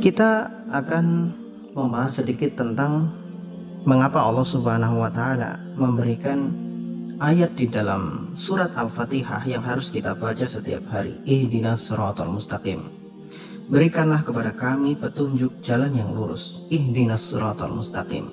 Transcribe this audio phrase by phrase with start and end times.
[0.00, 1.04] Kita akan
[1.76, 3.12] membahas sedikit tentang
[3.84, 6.48] mengapa Allah Subhanahu wa taala memberikan
[7.20, 11.20] ayat di dalam surat Al-Fatihah yang harus kita baca setiap hari.
[11.28, 12.88] Ihdinas siratal mustaqim.
[13.68, 16.64] Berikanlah kepada kami petunjuk jalan yang lurus.
[16.72, 18.32] Ihdinas siratal mustaqim.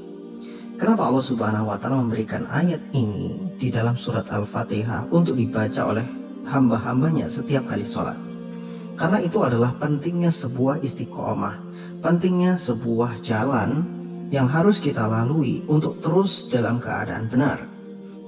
[0.79, 6.07] Kenapa Allah Subhanahu wa taala memberikan ayat ini di dalam surat Al-Fatihah untuk dibaca oleh
[6.47, 8.28] hamba-hambanya setiap kali sholat?
[8.99, 11.55] Karena itu adalah pentingnya sebuah istiqomah,
[12.03, 13.87] pentingnya sebuah jalan
[14.27, 17.63] yang harus kita lalui untuk terus dalam keadaan benar.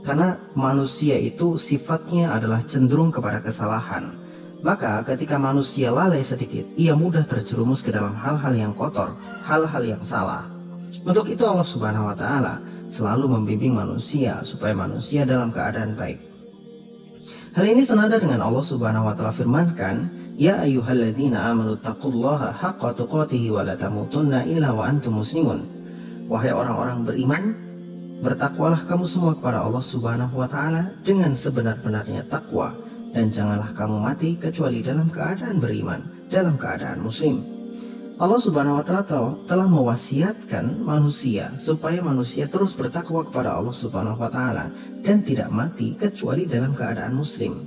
[0.02, 4.17] Karena manusia itu sifatnya adalah cenderung kepada kesalahan.
[4.63, 9.13] Maka ketika manusia lalai sedikit, ia mudah terjerumus ke dalam hal-hal yang kotor,
[9.44, 10.47] hal-hal yang salah.
[11.03, 16.19] Untuk itu Allah Subhanahu wa taala selalu membimbing manusia supaya manusia dalam keadaan baik.
[17.52, 23.52] Hal ini senada dengan Allah Subhanahu wa taala firmankan, "Ya ayyuhalladzina amanu taqullaha haqqa tuqatih
[23.52, 25.67] wa la tamutunna illa wa antum muslimun."
[26.31, 27.44] Wahai orang-orang beriman,
[28.22, 32.72] bertakwalah kamu semua kepada Allah Subhanahu wa taala dengan sebenar-benarnya takwa
[33.11, 37.44] dan janganlah kamu mati kecuali dalam keadaan beriman, dalam keadaan muslim.
[38.22, 39.03] Allah Subhanahu wa taala
[39.50, 44.70] telah mewasiatkan manusia supaya manusia terus bertakwa kepada Allah Subhanahu wa taala
[45.02, 47.66] dan tidak mati kecuali dalam keadaan muslim.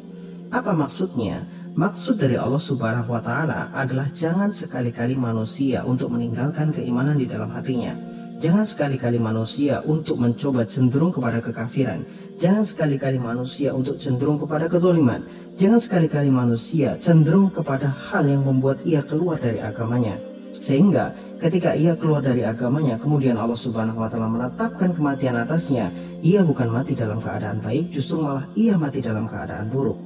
[0.55, 1.43] Apa maksudnya?
[1.75, 7.51] Maksud dari Allah Subhanahu wa taala adalah jangan sekali-kali manusia untuk meninggalkan keimanan di dalam
[7.51, 7.99] hatinya.
[8.39, 12.07] Jangan sekali-kali manusia untuk mencoba cenderung kepada kekafiran.
[12.39, 15.27] Jangan sekali-kali manusia untuk cenderung kepada kezaliman.
[15.59, 20.23] Jangan sekali-kali manusia cenderung kepada hal yang membuat ia keluar dari agamanya.
[20.55, 21.11] Sehingga
[21.43, 25.91] ketika ia keluar dari agamanya, kemudian Allah Subhanahu wa taala menetapkan kematian atasnya,
[26.23, 30.04] ia bukan mati dalam keadaan baik, justru malah ia mati dalam keadaan buruk.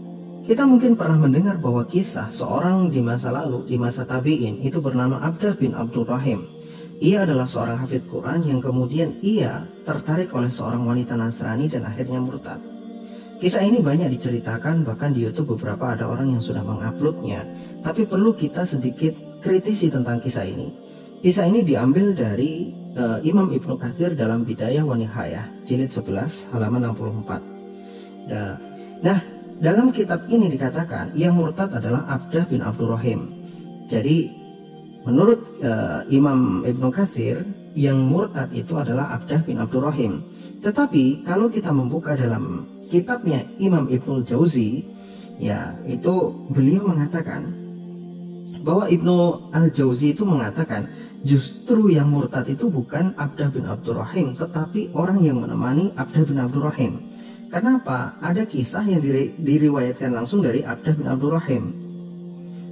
[0.49, 5.21] Kita mungkin pernah mendengar bahwa kisah seorang di masa lalu, di masa tabi'in, itu bernama
[5.21, 6.49] Abdah bin Abdul Rahim.
[7.05, 12.17] Ia adalah seorang hafid Quran yang kemudian ia tertarik oleh seorang wanita Nasrani dan akhirnya
[12.25, 12.65] murtad.
[13.45, 17.45] Kisah ini banyak diceritakan bahkan di YouTube beberapa ada orang yang sudah menguploadnya.
[17.85, 20.73] Tapi perlu kita sedikit kritisi tentang kisah ini.
[21.21, 26.89] Kisah ini diambil dari uh, Imam Ibnu Katsir dalam Bidayah wa Nihayah jilid 11 halaman
[26.89, 28.33] 64.
[28.99, 33.35] Nah, dalam kitab ini dikatakan yang murtad adalah Abdah bin Abdurrahim.
[33.91, 34.31] Jadi
[35.03, 37.43] menurut uh, Imam Ibnu Katsir
[37.75, 40.23] yang murtad itu adalah Abdah bin Abdurrahim.
[40.59, 44.83] Tetapi kalau kita membuka dalam kitabnya Imam Ibnu Jauzi,
[45.39, 47.55] ya itu beliau mengatakan
[48.63, 50.91] bahwa Ibnu Al-Jauzi itu mengatakan
[51.27, 57.11] justru yang murtad itu bukan Abdah bin Abdurrahim tetapi orang yang menemani Abdah bin Abdurrahim.
[57.54, 58.18] Kenapa?
[58.18, 61.64] Ada kisah yang diri, diriwayatkan langsung dari Abdah bin Abdurrahim.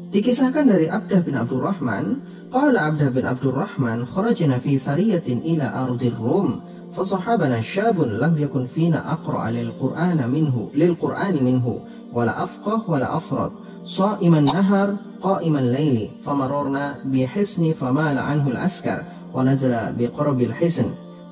[0.10, 2.20] Dikisahkan dari Abdah bin Abdurrahman,
[2.50, 9.14] qala Abdah bin Abdurrahman kharajna fi sariyatin ila ardir Rum فصحابنا شاب لم يكن فينا
[9.14, 11.80] أقرأ للقرآن منه للقرآن منه
[12.14, 13.52] ولا أفقه ولا أفرط
[13.86, 19.04] صائما النهر قائما الليل فمررنا بحصن فمال عنه العسكر
[19.34, 20.86] ونزل بقرب الحصن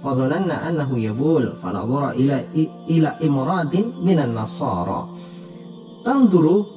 [0.05, 2.45] fadhananna annahu yabul fanadhara ila
[2.87, 5.09] ila imradin minan nasara.
[6.05, 6.69] Tanzuru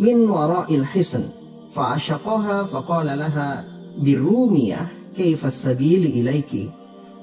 [0.00, 1.28] min wara'il hisn
[1.76, 3.62] fa'ashaqaha faqala laha
[4.00, 6.72] birumiyah kaifa sabili ilaiki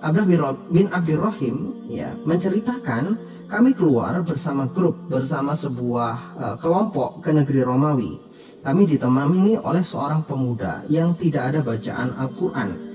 [0.02, 7.30] Abdullah bin Abdul Rahim ya menceritakan kami keluar bersama grup bersama sebuah uh, kelompok ke
[7.30, 8.18] negeri Romawi.
[8.66, 12.91] Kami ditemani oleh seorang pemuda yang tidak ada bacaan Al-Qur'an.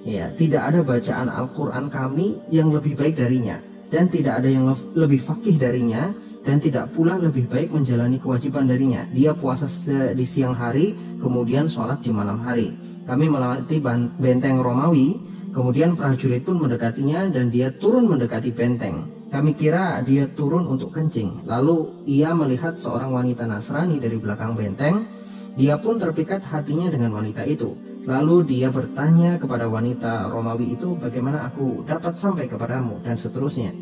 [0.00, 3.60] Ya, tidak ada bacaan Al-Qur'an kami yang lebih baik darinya
[3.92, 9.04] dan tidak ada yang lebih fakih darinya dan tidak pula lebih baik menjalani kewajiban darinya.
[9.12, 9.68] Dia puasa
[10.16, 12.72] di siang hari, kemudian sholat di malam hari.
[13.04, 13.76] Kami melewati
[14.16, 19.10] benteng Romawi Kemudian prajurit pun mendekatinya dan dia turun mendekati benteng.
[19.34, 21.42] Kami kira dia turun untuk kencing.
[21.42, 25.10] Lalu ia melihat seorang wanita Nasrani dari belakang benteng.
[25.58, 27.74] Dia pun terpikat hatinya dengan wanita itu.
[28.08, 33.76] Lalu dia bertanya kepada wanita Romawi itu bagaimana aku dapat sampai kepadamu dan seterusnya.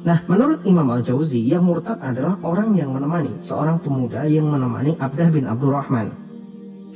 [0.00, 5.28] Nah, menurut Imam Al-Jauzi, yang murtad adalah orang yang menemani, seorang pemuda yang menemani Abdah
[5.28, 6.08] bin Abdurrahman.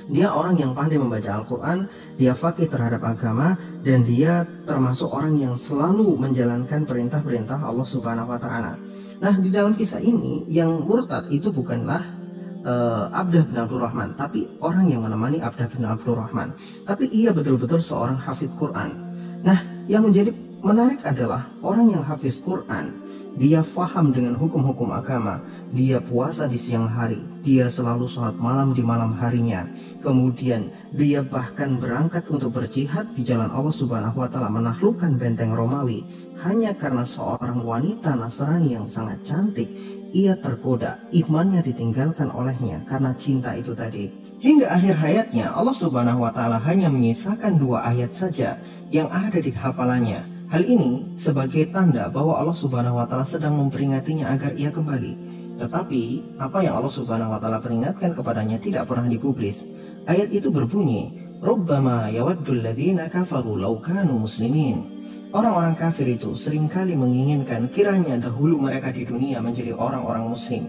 [0.08, 5.54] Dia orang yang pandai membaca Al-Quran, dia fakih terhadap agama, dan dia termasuk orang yang
[5.54, 8.72] selalu menjalankan perintah-perintah Allah Subhanahu wa Ta'ala.
[9.20, 12.23] Nah, di dalam kisah ini, yang murtad itu bukanlah
[12.64, 16.56] uh, Abdah bin Abdul Rahman, tapi orang yang menemani Abdah bin Abdul Rahman.
[16.88, 18.96] Tapi ia betul-betul seorang hafid Quran.
[19.44, 20.32] Nah, yang menjadi
[20.64, 25.42] menarik adalah orang yang hafiz Quran, dia faham dengan hukum-hukum agama,
[25.74, 29.66] dia puasa di siang hari, dia selalu sholat malam di malam harinya.
[30.00, 36.06] Kemudian dia bahkan berangkat untuk berjihad di jalan Allah Subhanahu wa taala menaklukkan benteng Romawi
[36.46, 39.66] hanya karena seorang wanita Nasrani yang sangat cantik
[40.14, 44.14] ia tergoda, imannya ditinggalkan olehnya karena cinta itu tadi.
[44.38, 48.62] Hingga akhir hayatnya Allah Subhanahu wa taala hanya menyisakan dua ayat saja
[48.94, 54.30] yang ada di hafalannya Hal ini sebagai tanda bahwa Allah Subhanahu wa taala sedang memperingatinya
[54.30, 55.18] agar ia kembali.
[55.58, 56.02] Tetapi
[56.38, 59.66] apa yang Allah Subhanahu wa taala peringatkan kepadanya tidak pernah digubris.
[60.06, 61.10] Ayat itu berbunyi,
[61.42, 64.93] "Rubbama yawaddul ladzina kafaru law kanu muslimin."
[65.34, 70.62] Orang-orang kafir itu sering kali menginginkan kiranya dahulu mereka di dunia menjadi orang-orang muslim.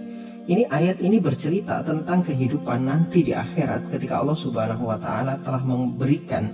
[0.45, 5.61] Ini ayat ini bercerita tentang kehidupan nanti di akhirat ketika Allah Subhanahu wa taala telah
[5.61, 6.49] memberikan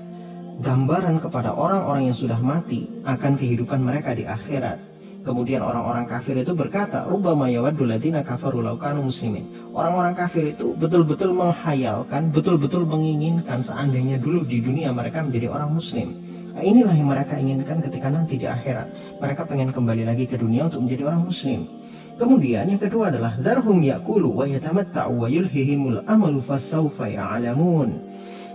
[0.59, 4.90] gambaran kepada orang-orang yang sudah mati akan kehidupan mereka di akhirat.
[5.21, 10.73] Kemudian orang-orang kafir itu berkata, "Rubbama yawaddul ladzina kafaru law kanu muslimin." Orang-orang kafir itu
[10.73, 16.18] betul-betul menghayalkan, betul-betul menginginkan seandainya dulu di dunia mereka menjadi orang muslim.
[16.51, 18.91] Nah, inilah yang mereka inginkan ketika nanti di akhirat.
[19.21, 21.69] Mereka pengen kembali lagi ke dunia untuk menjadi orang muslim.
[22.19, 27.94] Kemudian yang kedua adalah darhum yakulu wa yatamatta'u wa yulhihimul amalu fasawfa ya'lamun.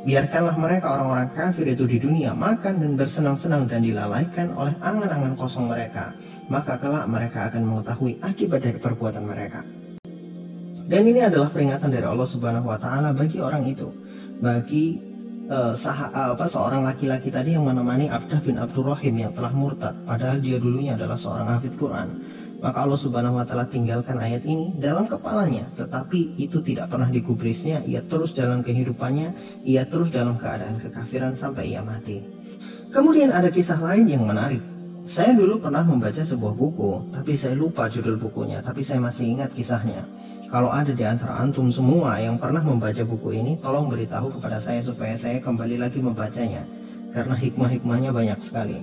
[0.06, 5.66] Biarkanlah mereka orang-orang kafir itu di dunia makan dan bersenang-senang dan dilalaikan oleh angan-angan kosong
[5.66, 6.14] mereka.
[6.46, 9.66] Maka kelak mereka akan mengetahui akibat dari perbuatan mereka.
[10.86, 13.90] Dan ini adalah peringatan dari Allah Subhanahu wa taala bagi orang itu.
[14.38, 15.02] Bagi
[15.50, 19.94] uh, sah, uh, apa seorang laki-laki tadi yang menemani Abdah bin Abdurrahim yang telah murtad
[20.06, 22.08] padahal dia dulunya adalah seorang hafid Quran
[22.60, 27.84] maka Allah Subhanahu wa taala tinggalkan ayat ini dalam kepalanya, tetapi itu tidak pernah digubrisnya,
[27.84, 29.32] ia terus dalam kehidupannya,
[29.68, 32.24] ia terus dalam keadaan kekafiran sampai ia mati.
[32.88, 34.64] Kemudian ada kisah lain yang menarik.
[35.06, 39.54] Saya dulu pernah membaca sebuah buku, tapi saya lupa judul bukunya, tapi saya masih ingat
[39.54, 40.02] kisahnya.
[40.50, 44.82] Kalau ada di antara antum semua yang pernah membaca buku ini, tolong beritahu kepada saya
[44.82, 46.66] supaya saya kembali lagi membacanya,
[47.14, 48.82] karena hikmah-hikmahnya banyak sekali.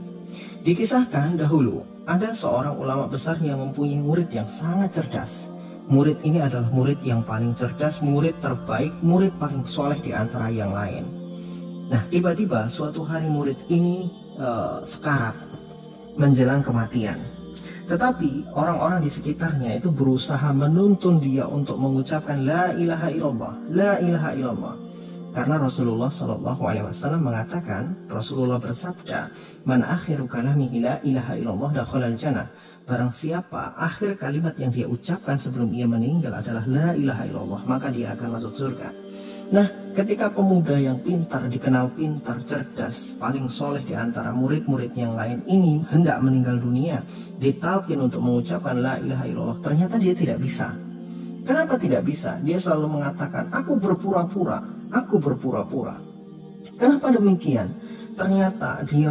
[0.63, 5.47] Dikisahkan dahulu, ada seorang ulama besar yang mempunyai murid yang sangat cerdas.
[5.87, 10.71] Murid ini adalah murid yang paling cerdas, murid terbaik, murid paling soleh di antara yang
[10.71, 11.07] lain.
[11.91, 14.07] Nah, tiba-tiba suatu hari murid ini
[14.39, 15.35] uh, sekarat
[16.15, 17.19] menjelang kematian.
[17.83, 24.29] Tetapi orang-orang di sekitarnya itu berusaha menuntun dia untuk mengucapkan la ilaha illallah, la ilaha
[24.39, 24.75] illallah.
[25.33, 29.33] Karena Rasulullah Shallallahu Alaihi Wasallam mengatakan, Rasulullah bersabda,
[29.65, 32.53] "Man akhiru kalami ila ilaha illallah dakhalal jannah."
[32.85, 37.89] Barang siapa akhir kalimat yang dia ucapkan sebelum ia meninggal adalah la ilaha illallah, maka
[37.89, 38.93] dia akan masuk surga.
[39.49, 45.41] Nah, ketika pemuda yang pintar, dikenal pintar, cerdas, paling soleh di antara murid-murid yang lain
[45.49, 47.01] ini hendak meninggal dunia,
[47.39, 50.73] ditalkin untuk mengucapkan la ilaha illallah, ternyata dia tidak bisa.
[51.43, 52.39] Kenapa tidak bisa?
[52.43, 55.97] Dia selalu mengatakan, aku berpura-pura, Aku berpura-pura.
[56.77, 57.73] Kenapa demikian?
[58.13, 59.09] Ternyata dia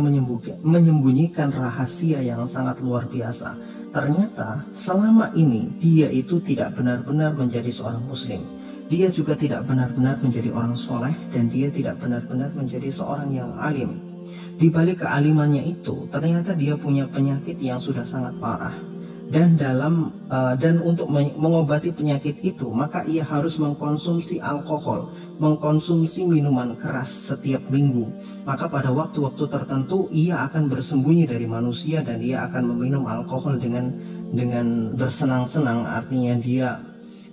[0.62, 3.58] menyembunyikan rahasia yang sangat luar biasa.
[3.90, 8.46] Ternyata selama ini dia itu tidak benar-benar menjadi seorang muslim.
[8.86, 13.98] Dia juga tidak benar-benar menjadi orang soleh dan dia tidak benar-benar menjadi seorang yang alim.
[14.56, 18.91] Di balik kealimannya itu, ternyata dia punya penyakit yang sudah sangat parah
[19.30, 26.74] dan dalam uh, dan untuk mengobati penyakit itu maka ia harus mengkonsumsi alkohol, mengkonsumsi minuman
[26.76, 28.10] keras setiap minggu.
[28.44, 33.94] Maka pada waktu-waktu tertentu ia akan bersembunyi dari manusia dan ia akan meminum alkohol dengan
[34.32, 36.68] dengan bersenang-senang artinya dia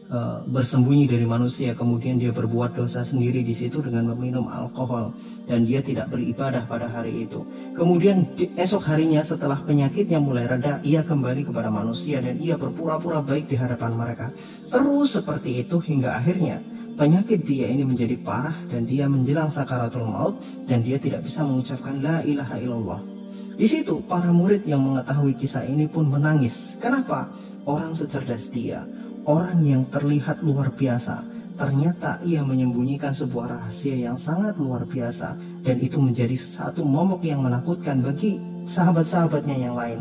[0.09, 1.77] uh, bersembunyi dari manusia.
[1.77, 5.13] Kemudian dia berbuat dosa sendiri di situ dengan meminum alkohol.
[5.45, 7.45] Dan dia tidak beribadah pada hari itu.
[7.73, 13.21] Kemudian di, esok harinya setelah penyakitnya mulai reda ia kembali kepada manusia dan ia berpura-pura
[13.23, 14.27] baik di hadapan mereka.
[14.67, 16.61] Terus seperti itu hingga akhirnya
[16.99, 20.35] penyakit dia ini menjadi parah dan dia menjelang sakaratul maut
[20.67, 23.01] dan dia tidak bisa mengucapkan la ilaha illallah.
[23.59, 26.79] Di situ para murid yang mengetahui kisah ini pun menangis.
[26.79, 27.27] Kenapa?
[27.67, 28.87] Orang secerdas dia,
[29.25, 31.25] orang yang terlihat luar biasa,
[31.59, 35.35] ternyata ia menyembunyikan sebuah rahasia yang sangat luar biasa
[35.65, 39.99] dan itu menjadi satu momok yang menakutkan bagi sahabat-sahabatnya yang lain.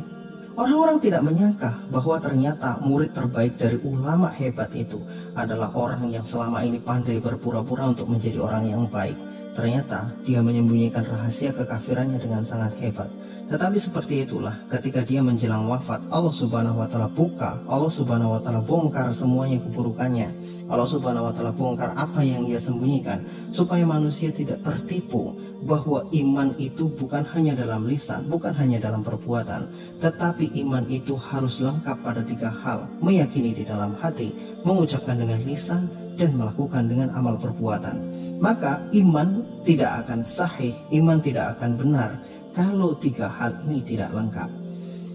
[0.58, 4.98] Orang-orang tidak menyangka bahwa ternyata murid terbaik dari ulama hebat itu
[5.38, 9.14] adalah orang yang selama ini pandai berpura-pura untuk menjadi orang yang baik.
[9.54, 13.06] Ternyata dia menyembunyikan rahasia kekafirannya dengan sangat hebat.
[13.48, 18.40] Tetapi seperti itulah ketika dia menjelang wafat Allah subhanahu wa ta'ala buka Allah subhanahu wa
[18.44, 20.28] ta'ala bongkar semuanya keburukannya.
[20.68, 25.32] Allah subhanahu wa ta'ala bongkar apa yang ia sembunyikan Supaya manusia tidak tertipu
[25.64, 29.66] bahwa iman itu bukan hanya dalam lisan, bukan hanya dalam perbuatan,
[29.98, 34.30] tetapi iman itu harus lengkap pada tiga hal: meyakini di dalam hati,
[34.62, 38.02] mengucapkan dengan lisan, dan melakukan dengan amal perbuatan.
[38.38, 42.10] Maka iman tidak akan sahih, iman tidak akan benar
[42.58, 44.50] kalau tiga hal ini tidak lengkap.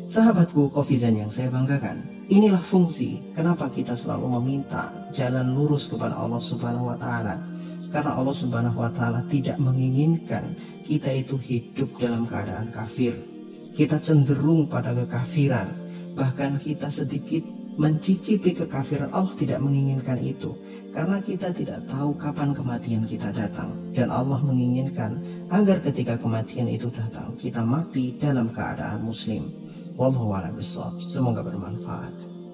[0.08, 6.40] Sahabatku Kofizan yang saya banggakan, inilah fungsi kenapa kita selalu meminta jalan lurus kepada Allah
[6.40, 7.44] Subhanahu wa taala
[7.92, 10.56] karena Allah Subhanahu wa taala tidak menginginkan
[10.88, 13.12] kita itu hidup dalam keadaan kafir.
[13.76, 15.76] Kita cenderung pada kekafiran,
[16.16, 17.44] bahkan kita sedikit
[17.76, 19.12] mencicipi kekafiran.
[19.12, 20.56] Allah tidak menginginkan itu
[20.94, 25.18] karena kita tidak tahu kapan kematian kita datang dan Allah menginginkan
[25.52, 29.52] agar ketika kematian itu datang kita mati dalam keadaan muslim.
[30.00, 30.58] Wallahu a'lam
[31.04, 32.33] Semoga bermanfaat.